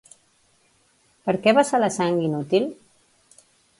Per 1.29 1.35
què 1.43 1.55
vessar 1.59 1.81
la 1.83 1.91
sang 1.99 2.19
inútil? 2.31 2.67